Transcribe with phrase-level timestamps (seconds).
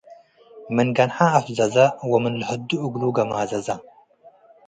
[0.75, 1.75] ምን ገንሐ አፋዘዘ
[2.11, 3.67] ወምን ለሀዱ እግሉ ገማዘዘ።